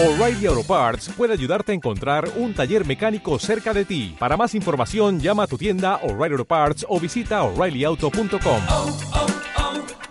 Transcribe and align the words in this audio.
O'Reilly 0.00 0.46
Auto 0.46 0.62
Parts 0.62 1.10
puede 1.16 1.32
ayudarte 1.32 1.72
a 1.72 1.74
encontrar 1.74 2.30
un 2.36 2.54
taller 2.54 2.86
mecánico 2.86 3.36
cerca 3.40 3.74
de 3.74 3.84
ti. 3.84 4.14
Para 4.16 4.36
más 4.36 4.54
información, 4.54 5.18
llama 5.18 5.42
a 5.42 5.46
tu 5.48 5.58
tienda 5.58 5.96
O'Reilly 6.04 6.34
Auto 6.34 6.44
Parts 6.44 6.86
o 6.88 7.00
visita 7.00 7.42
oreillyauto.com. 7.42 8.62
oh, 8.68 8.96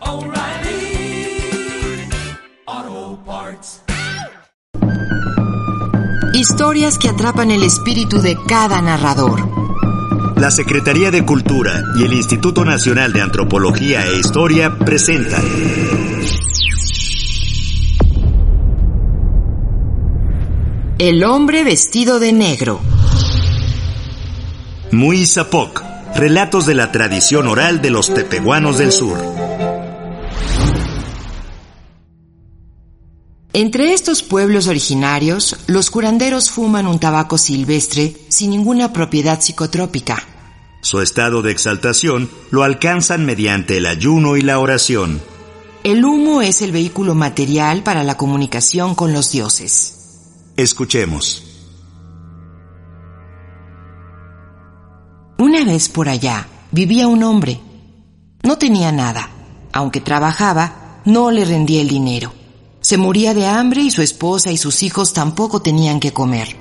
oh, 0.01 0.11
O'Reilly 0.11 1.39
Auto 2.65 3.23
Parts. 3.25 3.83
Historias 6.33 6.97
que 6.97 7.07
atrapan 7.07 7.49
el 7.51 7.63
espíritu 7.63 8.19
de 8.21 8.35
cada 8.45 8.81
narrador. 8.81 9.39
La 10.35 10.51
Secretaría 10.51 11.11
de 11.11 11.25
Cultura 11.25 11.81
y 11.97 12.03
el 12.03 12.11
Instituto 12.11 12.65
Nacional 12.65 13.13
de 13.13 13.21
Antropología 13.21 14.05
e 14.05 14.17
Historia 14.17 14.77
presentan 14.77 16.06
El 20.99 21.23
hombre 21.23 21.63
vestido 21.63 22.19
de 22.19 22.33
negro. 22.33 22.81
Muy 24.91 25.27
Zapoc, 25.27 25.83
relatos 26.15 26.65
de 26.65 26.73
la 26.73 26.91
tradición 26.91 27.47
oral 27.47 27.83
de 27.83 27.91
los 27.91 28.11
tepehuanos 28.11 28.79
del 28.79 28.91
sur. 28.91 29.19
Entre 33.53 33.93
estos 33.93 34.23
pueblos 34.23 34.65
originarios, 34.65 35.57
los 35.67 35.91
curanderos 35.91 36.49
fuman 36.49 36.87
un 36.87 36.97
tabaco 36.97 37.37
silvestre 37.37 38.15
sin 38.29 38.49
ninguna 38.49 38.91
propiedad 38.91 39.39
psicotrópica. 39.39 40.17
Su 40.81 41.01
estado 41.01 41.43
de 41.43 41.51
exaltación 41.51 42.27
lo 42.49 42.63
alcanzan 42.63 43.23
mediante 43.23 43.77
el 43.77 43.85
ayuno 43.85 44.35
y 44.35 44.41
la 44.41 44.57
oración. 44.57 45.21
El 45.83 46.03
humo 46.03 46.41
es 46.41 46.63
el 46.63 46.71
vehículo 46.71 47.13
material 47.13 47.83
para 47.83 48.03
la 48.03 48.17
comunicación 48.17 48.95
con 48.95 49.13
los 49.13 49.31
dioses. 49.31 49.96
Escuchemos. 50.57 51.43
Una 55.37 55.63
vez 55.63 55.87
por 55.87 56.09
allá 56.09 56.47
vivía 56.71 57.07
un 57.07 57.21
hombre. 57.21 57.59
No 58.41 58.57
tenía 58.57 58.91
nada. 58.91 59.29
Aunque 59.71 60.01
trabajaba, 60.01 61.01
no 61.05 61.29
le 61.29 61.45
rendía 61.45 61.79
el 61.79 61.89
dinero. 61.89 62.33
Se 62.81 62.97
moría 62.97 63.35
de 63.35 63.45
hambre 63.45 63.81
y 63.81 63.91
su 63.91 64.01
esposa 64.01 64.51
y 64.51 64.57
sus 64.57 64.81
hijos 64.81 65.13
tampoco 65.13 65.61
tenían 65.61 65.99
que 65.99 66.11
comer. 66.11 66.55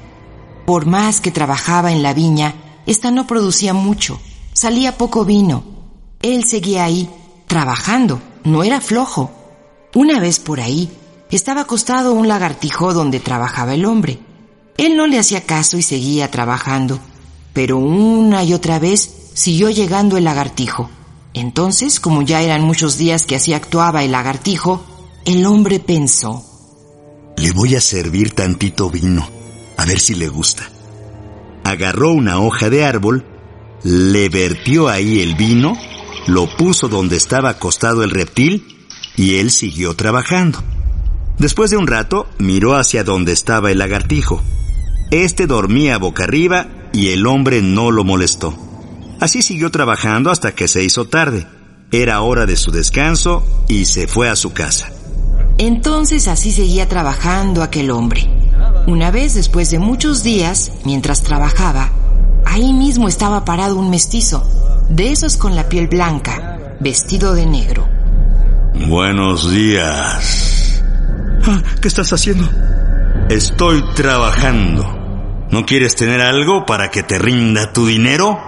Por 0.67 0.85
más 0.85 1.23
que 1.23 1.31
trabajaba 1.31 1.91
en 1.91 2.03
la 2.03 2.13
viña, 2.13 2.55
esta 2.85 3.11
no 3.11 3.27
producía 3.27 3.73
mucho. 3.73 4.21
Salía 4.53 4.99
poco 4.99 5.25
vino. 5.25 5.65
Él 6.21 6.45
seguía 6.45 6.85
ahí, 6.85 7.09
trabajando. 7.47 8.21
No 8.45 8.63
era 8.63 8.83
flojo. 8.83 9.31
Una 9.95 10.21
vez 10.21 10.39
por 10.39 10.61
ahí, 10.61 10.91
estaba 11.31 11.63
acostado 11.63 12.13
un 12.13 12.29
lagartijo 12.29 12.95
donde 12.95 13.21
trabajaba 13.21 13.75
el 13.75 13.85
hombre. 13.85 14.19
Él 14.77 14.97
no 14.97 15.07
le 15.07 15.19
hacía 15.19 15.43
caso 15.43 15.77
y 15.77 15.83
seguía 15.83 16.31
trabajando. 16.31 17.01
Pero 17.53 17.79
una 17.79 18.45
y 18.45 18.53
otra 18.53 18.79
vez 18.79 19.31
siguió 19.35 19.71
llegando 19.71 20.17
el 20.17 20.25
lagartijo. 20.25 20.91
Entonces, 21.35 22.01
como 22.01 22.23
ya 22.23 22.43
eran 22.43 22.63
muchos 22.63 22.97
días 22.97 23.27
que 23.27 23.37
así 23.37 23.53
actuaba 23.53 24.05
el 24.05 24.13
lagartijo, 24.13 24.85
el 25.25 25.45
hombre 25.47 25.81
pensó. 25.81 26.45
Le 27.37 27.53
voy 27.53 27.75
a 27.75 27.81
servir 27.81 28.33
tantito 28.33 28.91
vino, 28.91 29.29
a 29.77 29.85
ver 29.85 30.01
si 30.01 30.15
le 30.15 30.29
gusta. 30.29 30.71
Agarró 31.65 32.13
una 32.13 32.41
hoja 32.41 32.71
de 32.71 32.85
árbol, 32.85 33.27
le 33.83 34.29
vertió 34.29 34.89
ahí 34.89 35.21
el 35.21 35.35
vino, 35.35 35.77
lo 36.27 36.47
puso 36.57 36.89
donde 36.89 37.17
estaba 37.17 37.51
acostado 37.51 38.03
el 38.03 38.11
reptil 38.11 38.87
y 39.17 39.37
él 39.37 39.51
siguió 39.51 39.95
trabajando. 39.95 40.63
Después 41.39 41.71
de 41.71 41.77
un 41.77 41.87
rato, 41.87 42.29
miró 42.39 42.77
hacia 42.77 43.05
donde 43.05 43.33
estaba 43.33 43.71
el 43.71 43.79
lagartijo. 43.79 44.43
Este 45.11 45.47
dormía 45.47 45.99
boca 45.99 46.25
arriba 46.25 46.67
y 46.93 47.09
el 47.09 47.27
hombre 47.27 47.61
no 47.63 47.91
lo 47.91 48.05
molestó. 48.05 48.57
Así 49.21 49.43
siguió 49.43 49.71
trabajando 49.71 50.31
hasta 50.31 50.53
que 50.53 50.67
se 50.67 50.83
hizo 50.83 51.07
tarde. 51.07 51.47
Era 51.93 52.21
hora 52.23 52.47
de 52.47 52.57
su 52.57 52.71
descanso 52.71 53.45
y 53.69 53.85
se 53.85 54.09
fue 54.09 54.29
a 54.29 54.37
su 54.37 54.53
casa. 54.53 54.91
Entonces 55.59 56.27
así 56.27 56.53
seguía 56.53 56.89
trabajando 56.89 57.63
aquel 57.63 57.91
hombre. 57.91 58.29
Una 58.87 59.11
vez 59.11 59.35
después 59.35 59.71
de 59.71 59.79
muchos 59.79 60.23
días, 60.23 60.73
mientras 60.85 61.23
trabajaba, 61.23 61.91
ahí 62.45 62.73
mismo 62.73 63.09
estaba 63.09 63.45
parado 63.45 63.77
un 63.77 63.91
mestizo, 63.91 64.45
de 64.89 65.13
esos 65.13 65.37
con 65.37 65.55
la 65.55 65.69
piel 65.69 65.89
blanca, 65.89 66.77
vestido 66.81 67.35
de 67.35 67.47
negro. 67.47 67.87
Buenos 68.89 69.51
días. 69.51 70.66
Ah, 71.47 71.63
¿Qué 71.81 71.89
estás 71.89 72.13
haciendo? 72.13 72.49
Estoy 73.29 73.83
trabajando. 73.95 75.47
¿No 75.51 75.65
quieres 75.65 75.95
tener 75.95 76.21
algo 76.21 76.67
para 76.67 76.91
que 76.91 77.03
te 77.03 77.19
rinda 77.19 77.73
tu 77.73 77.87
dinero? 77.87 78.39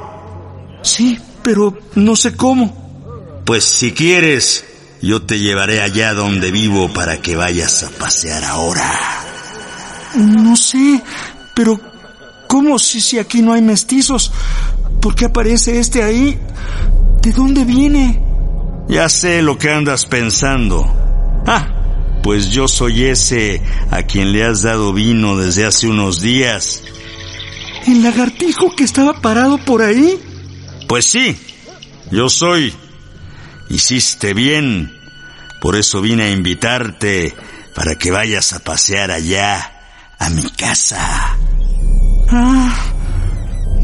Sí, 0.82 1.18
pero 1.42 1.78
no 1.94 2.16
sé 2.16 2.36
cómo. 2.36 3.42
Pues 3.44 3.64
si 3.64 3.92
quieres, 3.92 4.64
yo 5.00 5.22
te 5.22 5.38
llevaré 5.38 5.80
allá 5.80 6.12
donde 6.12 6.50
vivo 6.50 6.92
para 6.92 7.18
que 7.18 7.36
vayas 7.36 7.84
a 7.84 7.90
pasear 7.90 8.44
ahora. 8.44 8.90
No 10.16 10.56
sé, 10.56 11.00
pero 11.54 11.80
¿cómo 12.48 12.78
si, 12.78 13.00
si 13.00 13.18
aquí 13.18 13.42
no 13.42 13.52
hay 13.52 13.62
mestizos? 13.62 14.32
¿Por 15.00 15.14
qué 15.14 15.26
aparece 15.26 15.78
este 15.78 16.02
ahí? 16.02 16.38
¿De 17.22 17.32
dónde 17.32 17.64
viene? 17.64 18.22
Ya 18.88 19.08
sé 19.08 19.42
lo 19.42 19.56
que 19.56 19.70
andas 19.70 20.06
pensando. 20.06 20.84
Ah, 21.46 21.77
pues 22.28 22.50
yo 22.50 22.68
soy 22.68 23.06
ese 23.06 23.62
a 23.90 24.02
quien 24.02 24.32
le 24.32 24.44
has 24.44 24.60
dado 24.60 24.92
vino 24.92 25.38
desde 25.38 25.64
hace 25.64 25.88
unos 25.88 26.20
días. 26.20 26.82
¿El 27.86 28.02
lagartijo 28.02 28.76
que 28.76 28.84
estaba 28.84 29.22
parado 29.22 29.56
por 29.56 29.80
ahí? 29.80 30.20
Pues 30.86 31.06
sí, 31.06 31.38
yo 32.10 32.28
soy. 32.28 32.74
Hiciste 33.70 34.34
bien. 34.34 34.92
Por 35.62 35.74
eso 35.74 36.02
vine 36.02 36.24
a 36.24 36.30
invitarte 36.30 37.34
para 37.74 37.94
que 37.94 38.10
vayas 38.10 38.52
a 38.52 38.58
pasear 38.58 39.10
allá, 39.10 39.80
a 40.18 40.28
mi 40.28 40.50
casa. 40.50 41.34
Ah, 42.28 42.92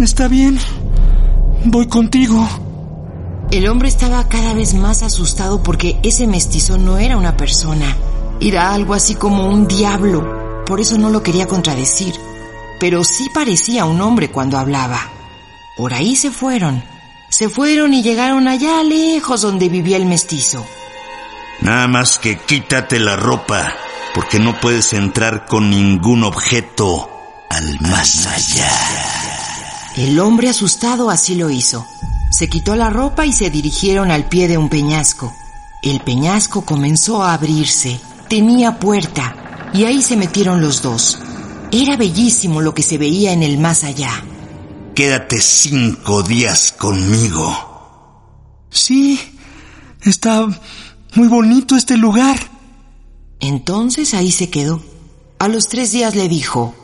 está 0.01 0.29
bien. 0.29 0.59
Voy 1.65 1.87
contigo. 1.87 2.47
El 3.51 3.69
hombre 3.69 3.89
estaba 3.89 4.29
cada 4.29 4.53
vez 4.53 4.75
más 4.75 5.03
asustado 5.03 5.63
porque 5.63 5.99
ese 6.03 6.27
mestizo 6.27 6.77
no 6.77 6.99
era 6.99 7.17
una 7.17 7.39
persona. 7.39 7.97
Era 8.41 8.73
algo 8.73 8.95
así 8.95 9.15
como 9.15 9.47
un 9.47 9.67
diablo. 9.67 10.65
Por 10.67 10.81
eso 10.81 10.99
no 10.99 11.11
lo 11.11 11.23
quería 11.23 11.47
contradecir. 11.47 12.15
Pero 12.81 13.05
sí 13.05 13.31
parecía 13.33 13.85
un 13.85 14.01
hombre 14.01 14.31
cuando 14.31 14.59
hablaba. 14.59 15.01
Por 15.77 15.95
ahí 15.95 16.17
se 16.17 16.31
fueron. 16.31 16.83
Se 17.29 17.49
fueron 17.49 17.95
y 17.95 18.03
llegaron 18.03 18.47
allá 18.47 18.83
lejos 18.83 19.43
donde 19.43 19.69
vivía 19.69 19.97
el 19.97 20.07
mestizo. 20.07 20.65
Nada 21.61 21.89
más 21.89 22.19
que 22.19 22.39
quítate 22.39 22.99
la 23.01 23.17
ropa, 23.17 23.73
porque 24.15 24.39
no 24.39 24.61
puedes 24.61 24.93
entrar 24.93 25.47
con 25.47 25.71
ningún 25.71 26.25
objeto 26.25 27.11
al 27.51 27.81
más 27.81 28.27
allá. 28.27 28.71
El 29.97 30.19
hombre 30.19 30.49
asustado 30.49 31.11
así 31.11 31.37
lo 31.37 31.51
hizo. 31.51 31.87
Se 32.31 32.49
quitó 32.49 32.75
la 32.75 32.91
ropa 32.91 33.27
y 33.27 33.33
se 33.33 33.49
dirigieron 33.51 34.11
al 34.11 34.29
pie 34.29 34.49
de 34.49 34.59
un 34.59 34.69
peñasco. 34.69 35.35
El 35.83 36.01
peñasco 36.01 36.65
comenzó 36.65 37.23
a 37.23 37.33
abrirse. 37.33 38.01
Tenía 38.35 38.81
puerta 38.81 39.71
y 39.73 39.85
ahí 39.85 40.03
se 40.03 40.17
metieron 40.17 40.61
los 40.61 40.83
dos. 40.83 41.21
Era 41.71 41.97
bellísimo 41.97 42.61
lo 42.61 42.75
que 42.75 42.83
se 42.83 42.99
veía 42.99 43.33
en 43.33 43.45
el 43.45 43.59
más 43.59 43.85
allá. 43.85 44.11
Quédate 44.93 45.41
cinco 45.41 46.25
días 46.25 46.75
conmigo. 46.77 48.27
Sí, 48.71 49.21
está 50.03 50.49
muy 51.15 51.29
bonito 51.29 51.77
este 51.77 51.97
lugar. 51.97 52.37
Entonces 53.39 54.15
ahí 54.15 54.33
se 54.33 54.51
quedó. 54.51 54.83
A 55.39 55.47
los 55.47 55.69
tres 55.69 55.93
días 55.93 56.17
le 56.17 56.29
dijo, 56.29 56.75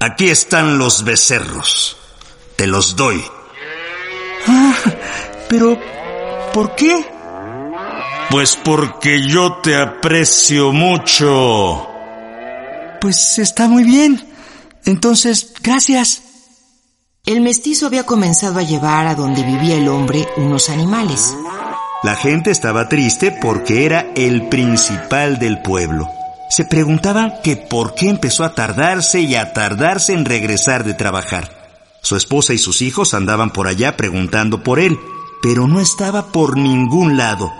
Aquí 0.00 0.30
están 0.30 0.78
los 0.78 1.04
becerros. 1.04 1.98
Te 2.56 2.66
los 2.66 2.96
doy. 2.96 3.22
Ah, 4.46 4.74
pero 5.46 5.78
¿por 6.54 6.74
qué? 6.74 7.13
Pues 8.34 8.58
porque 8.64 9.28
yo 9.28 9.58
te 9.62 9.76
aprecio 9.76 10.72
mucho. 10.72 11.88
Pues 13.00 13.38
está 13.38 13.68
muy 13.68 13.84
bien. 13.84 14.28
Entonces, 14.84 15.52
gracias. 15.62 16.20
El 17.24 17.42
mestizo 17.42 17.86
había 17.86 18.04
comenzado 18.04 18.58
a 18.58 18.64
llevar 18.64 19.06
a 19.06 19.14
donde 19.14 19.44
vivía 19.44 19.76
el 19.76 19.86
hombre 19.86 20.26
unos 20.36 20.68
animales. 20.68 21.32
La 22.02 22.16
gente 22.16 22.50
estaba 22.50 22.88
triste 22.88 23.30
porque 23.40 23.86
era 23.86 24.10
el 24.16 24.48
principal 24.48 25.38
del 25.38 25.62
pueblo. 25.62 26.10
Se 26.50 26.64
preguntaban 26.64 27.34
que 27.44 27.54
por 27.56 27.94
qué 27.94 28.08
empezó 28.08 28.42
a 28.42 28.56
tardarse 28.56 29.20
y 29.20 29.36
a 29.36 29.52
tardarse 29.52 30.12
en 30.12 30.24
regresar 30.24 30.82
de 30.82 30.94
trabajar. 30.94 31.52
Su 32.02 32.16
esposa 32.16 32.52
y 32.52 32.58
sus 32.58 32.82
hijos 32.82 33.14
andaban 33.14 33.52
por 33.52 33.68
allá 33.68 33.96
preguntando 33.96 34.64
por 34.64 34.80
él, 34.80 34.98
pero 35.40 35.68
no 35.68 35.78
estaba 35.80 36.32
por 36.32 36.58
ningún 36.58 37.16
lado. 37.16 37.52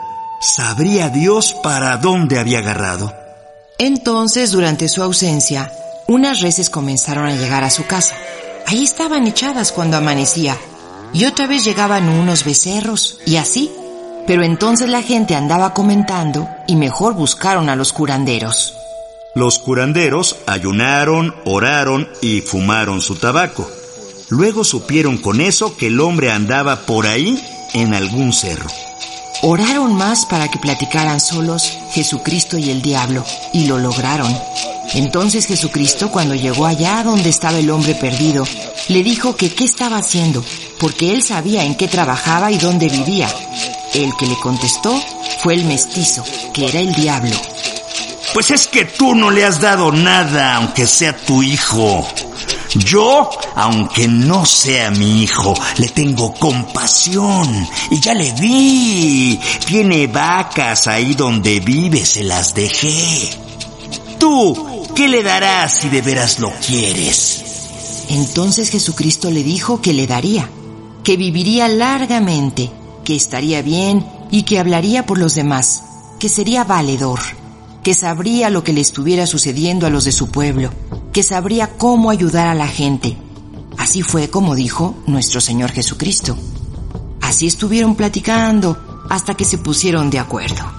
Sabría 0.47 1.09
Dios 1.09 1.57
para 1.63 1.97
dónde 1.97 2.39
había 2.39 2.59
agarrado. 2.59 3.15
Entonces, 3.79 4.53
durante 4.53 4.89
su 4.89 5.03
ausencia, 5.03 5.73
unas 6.07 6.43
reses 6.43 6.69
comenzaron 6.69 7.25
a 7.25 7.35
llegar 7.35 7.65
a 7.65 7.71
su 7.71 7.87
casa. 7.87 8.15
Ahí 8.67 8.85
estaban 8.85 9.27
echadas 9.27 9.73
cuando 9.73 9.97
amanecía. 9.97 10.59
Y 11.15 11.25
otra 11.25 11.47
vez 11.47 11.65
llegaban 11.65 12.11
unos 12.11 12.45
becerros, 12.45 13.21
y 13.25 13.37
así. 13.37 13.73
Pero 14.27 14.43
entonces 14.43 14.91
la 14.91 15.03
gente 15.03 15.35
andaba 15.35 15.73
comentando 15.73 16.47
y 16.67 16.77
mejor 16.77 17.15
buscaron 17.15 17.71
a 17.71 17.77
los 17.77 17.95
curanderos. 17.95 18.75
Los 19.35 19.59
curanderos 19.59 20.37
ayunaron, 20.47 21.35
oraron 21.47 22.07
y 22.21 22.43
fumaron 22.43 23.01
su 23.01 23.17
tabaco. 23.17 23.67
Luego 24.29 24.63
supieron 24.63 25.17
con 25.17 25.41
eso 25.41 25.75
que 25.75 25.87
el 25.87 26.01
hombre 26.01 26.31
andaba 26.31 26.85
por 26.85 27.07
ahí 27.07 27.43
en 27.73 27.95
algún 27.95 28.35
cerro. 28.35 28.69
Oraron 29.47 29.95
más 29.95 30.25
para 30.25 30.49
que 30.49 30.59
platicaran 30.59 31.21
solos 31.21 31.71
Jesucristo 31.91 32.57
y 32.57 32.71
el 32.71 32.81
diablo, 32.81 33.23
y 33.53 33.67
lo 33.67 33.77
lograron. 33.79 34.35
Entonces 34.95 35.45
Jesucristo, 35.45 36.11
cuando 36.11 36.35
llegó 36.35 36.65
allá 36.65 37.03
donde 37.05 37.29
estaba 37.29 37.59
el 37.59 37.69
hombre 37.69 37.95
perdido, 37.95 38.47
le 38.89 39.03
dijo 39.03 39.37
que 39.37 39.55
qué 39.55 39.65
estaba 39.65 39.99
haciendo, 39.99 40.43
porque 40.81 41.13
él 41.13 41.23
sabía 41.23 41.63
en 41.63 41.75
qué 41.75 41.89
trabajaba 41.89 42.53
y 42.53 42.57
dónde 42.57 42.89
vivía. 42.89 43.29
El 43.93 44.17
que 44.17 44.27
le 44.27 44.37
contestó 44.37 44.99
fue 45.43 45.53
el 45.53 45.67
mestizo, 45.67 46.25
que 46.55 46.67
era 46.67 46.81
el 46.81 46.95
diablo. 46.95 47.37
Pues 48.33 48.51
es 48.51 48.67
que 48.67 48.87
tú 48.87 49.15
no 49.15 49.31
le 49.31 49.45
has 49.45 49.61
dado 49.61 49.93
nada, 49.93 50.55
aunque 50.55 50.87
sea 50.87 51.15
tu 51.15 51.43
hijo. 51.43 52.09
Yo, 52.75 53.31
aunque 53.55 54.09
no 54.09 54.45
sea 54.45 54.91
mi 54.91 55.23
hijo, 55.23 55.55
le 55.79 55.89
tengo 55.89 56.35
compasión 56.35 57.69
y 57.91 58.01
ya 58.01 58.15
le 58.15 58.33
di. 58.33 59.39
Tiene 59.67 60.07
vacas 60.09 60.87
ahí 60.87 61.15
donde 61.15 61.61
vive, 61.61 62.05
se 62.05 62.25
las 62.25 62.55
dejé. 62.55 63.31
Tú, 64.19 64.89
¿qué 64.95 65.07
le 65.09 65.23
darás 65.23 65.79
si 65.81 65.89
de 65.89 66.03
veras 66.03 66.41
lo 66.41 66.51
quieres? 66.67 67.45
Entonces 68.09 68.71
Jesucristo 68.71 69.31
le 69.31 69.45
dijo 69.45 69.81
que 69.81 69.93
le 69.93 70.07
daría, 70.07 70.49
que 71.05 71.17
viviría 71.17 71.69
largamente, 71.69 72.71
que 73.05 73.15
estaría 73.15 73.63
bien 73.63 74.05
y 74.31 74.43
que 74.43 74.59
hablaría 74.59 75.07
por 75.07 75.19
los 75.19 75.35
demás, 75.35 75.83
que 76.19 76.29
sería 76.29 76.65
valedor, 76.65 77.21
que 77.83 77.95
sabría 77.95 78.51
lo 78.51 78.65
que 78.65 78.73
le 78.73 78.81
estuviera 78.81 79.27
sucediendo 79.27 79.87
a 79.87 79.91
los 79.91 80.05
de 80.05 80.13
su 80.13 80.31
pueblo, 80.31 80.71
que 81.15 81.23
sabría 81.23 81.69
cómo 81.79 82.11
ayudar 82.11 82.49
a 82.49 82.55
la 82.55 82.67
gente. 82.67 83.17
Así 83.79 84.03
fue 84.03 84.29
como 84.29 84.57
dijo 84.57 84.97
nuestro 85.07 85.41
Señor 85.41 85.71
Jesucristo. 85.71 86.37
Así 87.23 87.47
estuvieron 87.47 87.95
platicando 87.95 89.07
hasta 89.09 89.35
que 89.35 89.45
se 89.45 89.59
pusieron 89.59 90.11
de 90.11 90.19
acuerdo. 90.19 90.71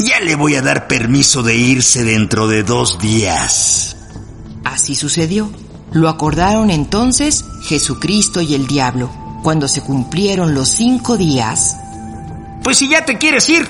Ya 0.00 0.18
le 0.20 0.34
voy 0.34 0.56
a 0.56 0.62
dar 0.62 0.88
permiso 0.88 1.44
de 1.44 1.56
irse 1.56 2.04
dentro 2.04 2.48
de 2.48 2.64
dos 2.64 2.98
días. 2.98 3.96
Así 4.64 4.96
sucedió. 4.96 5.48
Lo 5.92 6.08
acordaron 6.08 6.70
entonces 6.70 7.44
Jesucristo 7.62 8.42
y 8.42 8.54
el 8.54 8.66
diablo. 8.66 9.10
Cuando 9.44 9.68
se 9.68 9.80
cumplieron 9.80 10.54
los 10.54 10.68
cinco 10.68 11.16
días, 11.16 11.76
Pues 12.64 12.78
si 12.78 12.88
ya 12.88 13.04
te 13.04 13.16
quieres 13.16 13.48
ir, 13.48 13.68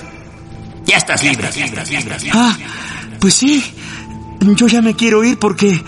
ya 0.87 0.97
estás 0.97 1.23
libre. 1.23 1.47
Ah, 2.33 2.57
pues 3.19 3.35
sí. 3.35 3.63
Yo 4.39 4.67
ya 4.67 4.81
me 4.81 4.95
quiero 4.95 5.23
ir 5.23 5.39
porque 5.39 5.83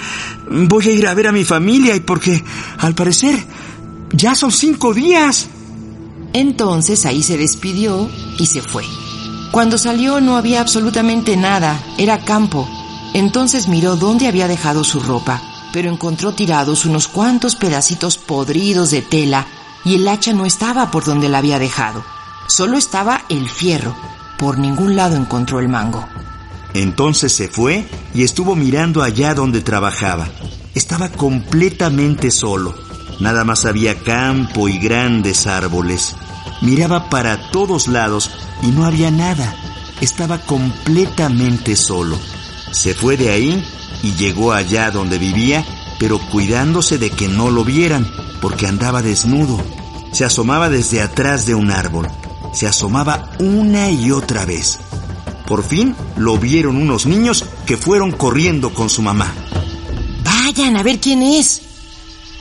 voy 0.50 0.88
a 0.88 0.92
ir 0.92 1.07
a 1.07 1.13
ver 1.13 1.28
a 1.28 1.31
mi 1.31 1.44
familia 1.44 1.96
y 1.96 2.00
porque, 2.00 2.44
al 2.80 2.96
parecer, 2.96 3.46
ya 4.12 4.36
son 4.36 4.51
cinco 4.51 4.94
días. 4.94 5.50
entonces 6.34 7.06
ahí 7.06 7.24
se 7.24 7.38
despidió 7.38 8.10
y 8.38 8.46
se 8.46 8.62
fue. 8.62 8.84
Cuando 9.51 9.78
salió 9.78 10.22
no 10.22 10.38
había 10.38 10.62
absolutamente 10.62 11.36
nada, 11.36 11.81
era 11.98 12.19
campo. 12.19 12.68
Entonces 13.13 13.68
miró 13.68 13.96
dónde 13.96 14.28
había 14.28 14.48
dejado 14.48 14.84
su 14.84 15.00
ropa, 15.00 15.42
pero 15.74 15.90
encontró 15.90 16.34
tirados 16.34 16.86
unos 16.86 17.07
cuantos 17.07 17.56
pedacitos 17.56 18.18
podridos 18.18 18.92
de 18.92 19.02
tela 19.02 19.48
y 19.84 19.95
el 19.95 20.07
hacha 20.07 20.34
no 20.34 20.45
estaba 20.45 20.92
por 20.92 21.04
donde 21.04 21.30
la 21.30 21.40
había 21.40 21.57
dejado. 21.57 22.04
Solo 22.48 22.78
estaba 22.78 23.24
el 23.30 23.50
fierro. 23.50 23.95
Por 24.38 24.60
ningún 24.60 24.95
lado 24.95 25.16
encontró 25.16 25.60
el 25.60 25.68
mango. 25.68 26.07
Entonces 26.74 27.33
se 27.33 27.48
fue 27.48 27.86
y 28.13 28.24
estuvo 28.24 28.56
mirando 28.56 29.01
allá 29.01 29.33
donde 29.33 29.62
trabajaba. 29.62 30.27
Estaba 30.75 31.10
completamente 31.10 32.31
solo. 32.31 32.75
Nada 33.19 33.44
más 33.44 33.66
había 33.66 33.95
campo 34.00 34.69
y 34.69 34.77
grandes 34.77 35.48
árboles. 35.48 36.16
Miraba 36.62 37.10
para 37.10 37.50
todos 37.51 37.88
lados 37.88 38.31
y 38.62 38.68
no 38.68 38.86
había 38.86 39.12
nada. 39.12 39.56
Estaba 40.00 40.39
completamente 40.39 41.75
solo. 41.75 42.18
Se 42.71 42.94
fue 42.94 43.18
de 43.18 43.31
ahí 43.31 43.66
y 44.04 44.13
llegó 44.13 44.54
allá 44.54 44.92
donde 44.92 45.18
vivía, 45.18 45.66
pero 46.00 46.19
cuidándose 46.31 46.98
de 46.98 47.10
que 47.10 47.27
no 47.27 47.50
lo 47.50 47.66
vieran, 47.66 48.07
porque 48.42 48.68
andaba 48.68 49.01
desnudo. 49.01 49.60
Se 50.12 50.24
asomaba 50.24 50.69
desde 50.69 51.01
atrás 51.01 51.45
de 51.45 51.56
un 51.56 51.71
árbol. 51.71 52.07
Se 52.54 52.68
asomaba 52.68 53.31
una 53.39 53.89
y 53.92 54.12
otra 54.12 54.45
vez. 54.45 54.80
Por 55.50 55.63
fin 55.63 55.96
lo 56.16 56.38
vieron 56.38 56.78
unos 56.78 57.07
niños 57.07 57.44
que 57.66 57.75
fueron 57.75 58.12
corriendo 58.12 58.72
con 58.72 58.88
su 58.88 59.01
mamá. 59.01 59.34
Vayan 60.24 60.78
a 60.78 60.84
ver 60.84 61.00
quién 61.00 61.24
es. 61.24 61.63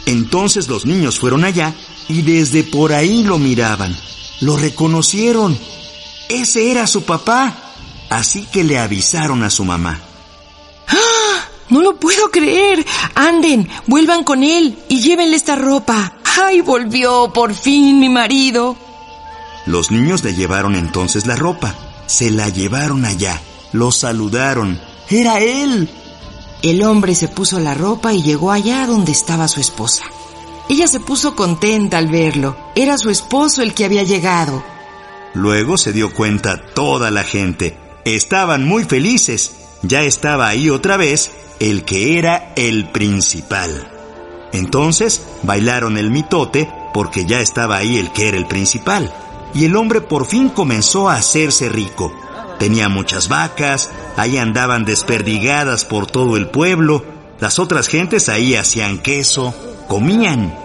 Entonces 0.05 0.69
los 0.69 0.85
niños 0.85 1.19
fueron 1.19 1.43
allá 1.45 1.75
y 2.07 2.21
desde 2.21 2.65
por 2.65 2.93
ahí 2.93 3.25
lo 3.25 3.39
miraban. 3.39 3.97
Lo 4.43 4.59
reconocieron. 4.59 5.59
Ese 6.29 6.71
era 6.71 6.87
su 6.87 7.05
papá. 7.05 7.57
Así 8.11 8.45
que 8.53 8.63
le 8.63 8.79
avisaron 8.79 9.43
a 9.43 9.49
su 9.49 9.65
mamá. 9.65 10.03
No 11.71 11.81
lo 11.83 11.97
puedo 11.97 12.31
creer. 12.31 12.85
Anden, 13.15 13.69
vuelvan 13.87 14.23
con 14.23 14.43
él 14.43 14.79
y 14.89 15.01
llévenle 15.01 15.37
esta 15.37 15.57
ropa. 15.57 16.15
¡Ay, 16.43 16.61
volvió 16.61 17.31
por 17.33 17.55
fin 17.55 18.01
mi 18.01 18.09
marido! 18.09 18.77
Los 19.67 19.91
niños 19.91 20.25
le 20.25 20.35
llevaron 20.35 20.75
entonces 20.75 21.27
la 21.27 21.37
ropa. 21.37 21.75
Se 22.09 22.31
la 22.31 22.49
llevaron 22.49 23.05
allá. 23.05 23.39
Lo 23.73 23.93
saludaron. 23.93 24.81
Era 25.11 25.41
él. 25.41 25.91
El 26.63 26.83
hombre 26.83 27.15
se 27.15 27.29
puso 27.29 27.61
la 27.61 27.75
ropa 27.75 28.15
y 28.15 28.23
llegó 28.23 28.51
allá 28.51 28.87
donde 28.87 29.13
estaba 29.13 29.47
su 29.47 29.61
esposa. 29.61 30.05
Ella 30.71 30.89
se 30.89 31.01
puso 31.01 31.37
contenta 31.37 31.99
al 31.99 32.09
verlo. 32.09 32.57
Era 32.75 32.97
su 32.97 33.11
esposo 33.11 33.63
el 33.63 33.75
que 33.75 33.85
había 33.85 34.05
llegado. 34.05 34.65
Luego 35.35 35.77
se 35.77 35.93
dio 35.93 36.13
cuenta 36.13 36.61
toda 36.75 37.11
la 37.11 37.25
gente. 37.25 37.77
Estaban 38.07 38.65
muy 38.65 38.85
felices. 38.85 39.53
Ya 39.83 40.03
estaba 40.03 40.49
ahí 40.49 40.71
otra 40.71 40.97
vez 40.97 41.31
el 41.61 41.85
que 41.85 42.19
era 42.19 42.55
el 42.57 42.91
principal. 42.91 43.93
Entonces 44.53 45.23
bailaron 45.43 45.99
el 45.99 46.11
mitote 46.11 46.71
porque 46.95 47.27
ya 47.27 47.41
estaba 47.41 47.77
ahí 47.77 47.99
el 47.99 48.13
que 48.13 48.29
era 48.29 48.39
el 48.39 48.47
principal. 48.47 49.13
Y 49.55 49.65
el 49.65 49.77
hombre 49.77 50.01
por 50.01 50.27
fin 50.27 50.49
comenzó 50.49 51.09
a 51.09 51.15
hacerse 51.15 51.69
rico. 51.69 52.13
Tenía 52.59 52.89
muchas 52.89 53.29
vacas, 53.29 53.91
ahí 54.17 54.37
andaban 54.37 54.85
desperdigadas 54.85 55.85
por 55.85 56.07
todo 56.07 56.37
el 56.37 56.49
pueblo. 56.49 57.05
Las 57.41 57.59
otras 57.59 57.87
gentes 57.87 58.29
ahí 58.29 58.57
hacían 58.57 58.99
queso, 58.99 59.55
comían. 59.87 60.57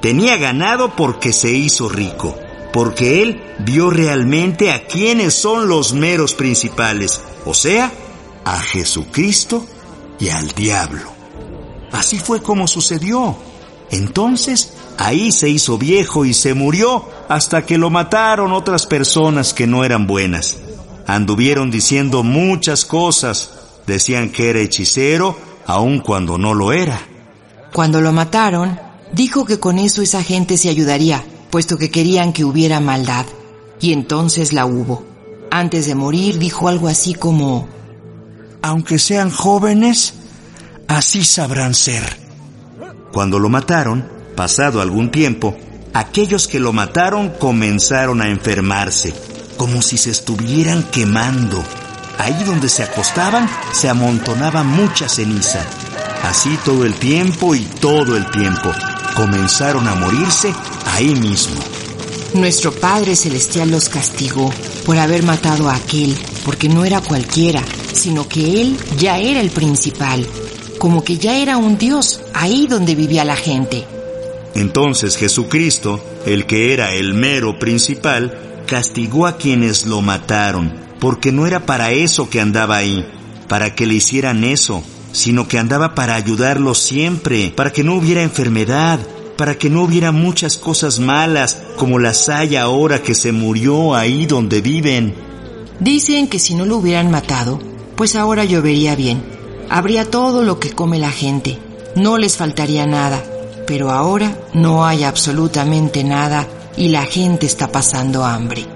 Tenía 0.00 0.36
ganado 0.36 0.94
porque 0.96 1.32
se 1.32 1.50
hizo 1.50 1.88
rico, 1.88 2.38
porque 2.72 3.22
él 3.22 3.42
vio 3.58 3.90
realmente 3.90 4.70
a 4.70 4.86
quienes 4.86 5.34
son 5.34 5.68
los 5.68 5.92
meros 5.92 6.34
principales, 6.34 7.20
o 7.44 7.52
sea, 7.52 7.92
a 8.44 8.60
Jesucristo 8.60 9.66
y 10.18 10.28
al 10.28 10.48
diablo. 10.52 11.12
Así 11.92 12.18
fue 12.18 12.40
como 12.40 12.68
sucedió. 12.68 13.36
Entonces, 13.90 14.74
ahí 14.98 15.32
se 15.32 15.48
hizo 15.48 15.76
viejo 15.76 16.24
y 16.24 16.32
se 16.32 16.54
murió 16.54 17.04
hasta 17.30 17.64
que 17.64 17.78
lo 17.78 17.90
mataron 17.90 18.50
otras 18.50 18.86
personas 18.86 19.54
que 19.54 19.68
no 19.68 19.84
eran 19.84 20.08
buenas. 20.08 20.58
Anduvieron 21.06 21.70
diciendo 21.70 22.24
muchas 22.24 22.84
cosas. 22.84 23.52
Decían 23.86 24.30
que 24.30 24.50
era 24.50 24.58
hechicero, 24.58 25.38
aun 25.64 26.00
cuando 26.00 26.38
no 26.38 26.54
lo 26.54 26.72
era. 26.72 27.00
Cuando 27.72 28.00
lo 28.00 28.10
mataron, 28.10 28.80
dijo 29.12 29.44
que 29.44 29.60
con 29.60 29.78
eso 29.78 30.02
esa 30.02 30.24
gente 30.24 30.56
se 30.56 30.70
ayudaría, 30.70 31.24
puesto 31.50 31.78
que 31.78 31.88
querían 31.88 32.32
que 32.32 32.44
hubiera 32.44 32.80
maldad. 32.80 33.26
Y 33.80 33.92
entonces 33.92 34.52
la 34.52 34.66
hubo. 34.66 35.04
Antes 35.52 35.86
de 35.86 35.94
morir 35.94 36.36
dijo 36.40 36.66
algo 36.66 36.88
así 36.88 37.14
como, 37.14 37.68
Aunque 38.60 38.98
sean 38.98 39.30
jóvenes, 39.30 40.14
así 40.88 41.22
sabrán 41.22 41.74
ser. 41.74 42.02
Cuando 43.12 43.38
lo 43.38 43.48
mataron, 43.48 44.04
pasado 44.34 44.80
algún 44.80 45.12
tiempo, 45.12 45.56
aquellos 45.92 46.48
que 46.48 46.60
lo 46.60 46.72
mataron 46.72 47.30
comenzaron 47.30 48.20
a 48.20 48.28
enfermarse, 48.28 49.14
como 49.56 49.82
si 49.82 49.98
se 49.98 50.10
estuvieran 50.10 50.82
quemando. 50.84 51.62
Ahí 52.18 52.44
donde 52.44 52.68
se 52.68 52.82
acostaban 52.82 53.48
se 53.72 53.88
amontonaba 53.88 54.62
mucha 54.62 55.08
ceniza. 55.08 55.64
Así 56.22 56.58
todo 56.64 56.84
el 56.84 56.94
tiempo 56.94 57.54
y 57.54 57.60
todo 57.60 58.16
el 58.16 58.30
tiempo. 58.30 58.70
Comenzaron 59.16 59.88
a 59.88 59.94
morirse 59.94 60.54
ahí 60.92 61.14
mismo. 61.14 61.60
Nuestro 62.34 62.72
Padre 62.72 63.16
Celestial 63.16 63.70
los 63.70 63.88
castigó 63.88 64.52
por 64.84 64.98
haber 64.98 65.24
matado 65.24 65.68
a 65.68 65.74
aquel, 65.74 66.16
porque 66.44 66.68
no 66.68 66.84
era 66.84 67.00
cualquiera, 67.00 67.62
sino 67.92 68.28
que 68.28 68.60
él 68.60 68.78
ya 68.98 69.18
era 69.18 69.40
el 69.40 69.50
principal, 69.50 70.26
como 70.78 71.02
que 71.02 71.18
ya 71.18 71.36
era 71.36 71.56
un 71.56 71.76
dios 71.76 72.20
ahí 72.34 72.66
donde 72.68 72.94
vivía 72.94 73.24
la 73.24 73.36
gente. 73.36 73.86
Entonces 74.54 75.16
Jesucristo, 75.16 76.02
el 76.26 76.46
que 76.46 76.72
era 76.72 76.92
el 76.94 77.14
mero 77.14 77.58
principal, 77.58 78.62
castigó 78.66 79.26
a 79.26 79.36
quienes 79.36 79.86
lo 79.86 80.02
mataron, 80.02 80.72
porque 80.98 81.32
no 81.32 81.46
era 81.46 81.66
para 81.66 81.92
eso 81.92 82.28
que 82.30 82.40
andaba 82.40 82.76
ahí, 82.76 83.04
para 83.48 83.74
que 83.74 83.86
le 83.86 83.94
hicieran 83.94 84.44
eso, 84.44 84.82
sino 85.12 85.48
que 85.48 85.58
andaba 85.58 85.94
para 85.94 86.14
ayudarlos 86.14 86.78
siempre, 86.78 87.52
para 87.54 87.72
que 87.72 87.84
no 87.84 87.94
hubiera 87.94 88.22
enfermedad, 88.22 89.00
para 89.36 89.56
que 89.56 89.70
no 89.70 89.82
hubiera 89.82 90.12
muchas 90.12 90.58
cosas 90.58 90.98
malas 91.00 91.58
como 91.76 91.98
las 91.98 92.28
hay 92.28 92.56
ahora 92.56 93.02
que 93.02 93.14
se 93.14 93.32
murió 93.32 93.94
ahí 93.94 94.26
donde 94.26 94.60
viven. 94.60 95.14
Dicen 95.80 96.28
que 96.28 96.38
si 96.38 96.54
no 96.54 96.66
lo 96.66 96.76
hubieran 96.76 97.10
matado, 97.10 97.58
pues 97.96 98.16
ahora 98.16 98.44
llovería 98.44 98.94
bien. 98.96 99.22
Habría 99.70 100.04
todo 100.04 100.42
lo 100.42 100.60
que 100.60 100.72
come 100.72 100.98
la 100.98 101.10
gente. 101.10 101.58
No 101.96 102.18
les 102.18 102.36
faltaría 102.36 102.86
nada. 102.86 103.24
Pero 103.70 103.92
ahora 103.92 104.36
no 104.52 104.84
hay 104.84 105.04
absolutamente 105.04 106.02
nada 106.02 106.44
y 106.76 106.88
la 106.88 107.06
gente 107.06 107.46
está 107.46 107.70
pasando 107.70 108.24
hambre. 108.24 108.66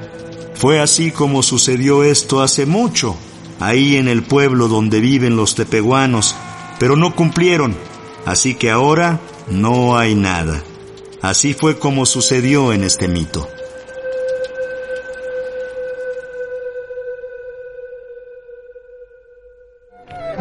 Fue 0.54 0.78
así 0.78 1.10
como 1.10 1.42
sucedió 1.42 2.04
esto 2.04 2.40
hace 2.42 2.64
mucho, 2.64 3.16
ahí 3.58 3.96
en 3.96 4.06
el 4.06 4.22
pueblo 4.22 4.68
donde 4.68 5.00
viven 5.00 5.34
los 5.34 5.56
tepehuanos, 5.56 6.36
pero 6.78 6.94
no 6.94 7.16
cumplieron, 7.16 7.76
así 8.24 8.54
que 8.54 8.70
ahora 8.70 9.18
no 9.50 9.98
hay 9.98 10.14
nada. 10.14 10.62
Así 11.22 11.54
fue 11.54 11.76
como 11.76 12.06
sucedió 12.06 12.72
en 12.72 12.84
este 12.84 13.08
mito. 13.08 13.48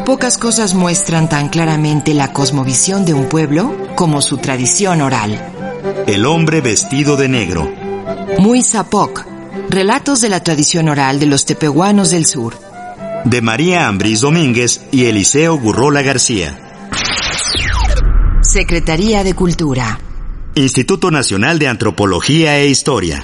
Pocas 0.06 0.38
cosas 0.38 0.74
muestran 0.74 1.30
tan 1.30 1.48
claramente 1.48 2.14
la 2.14 2.34
cosmovisión 2.34 3.06
de 3.06 3.14
un 3.14 3.30
pueblo 3.30 3.74
como 3.96 4.22
su 4.22 4.38
tradición 4.38 5.02
oral. 5.02 5.40
El 6.08 6.26
hombre 6.26 6.60
vestido 6.60 7.16
de 7.16 7.30
negro. 7.30 7.72
Muy 8.38 8.64
Zapoc. 8.64 9.26
Relatos 9.70 10.20
de 10.20 10.28
la 10.28 10.42
tradición 10.42 10.90
oral 10.90 11.22
de 11.22 11.28
los 11.28 11.46
tepehuanos 11.46 12.12
del 12.12 12.26
sur. 12.26 12.54
De 13.24 13.42
María 13.42 13.88
Ambris 13.88 14.20
Domínguez 14.20 14.82
y 14.92 15.06
Eliseo 15.06 15.58
Gurrola 15.58 16.02
García. 16.02 16.60
Secretaría 18.42 19.24
de 19.24 19.34
Cultura. 19.34 20.00
Instituto 20.56 21.12
Nacional 21.12 21.60
de 21.60 21.70
Antropología 21.70 22.60
e 22.60 22.68
Historia. 22.68 23.24